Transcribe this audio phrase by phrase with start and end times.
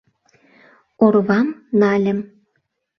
[1.05, 1.47] Орвам
[1.79, 2.19] нальым-